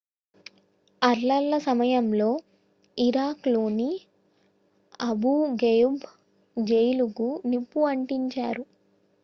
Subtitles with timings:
[1.01, 2.29] అల్లర్ల సమయంలో
[2.97, 3.91] ఇరాక్ లోని
[5.01, 6.01] Abu Ghraib
[6.57, 8.65] జైలుకు నిప్పు అంటించారు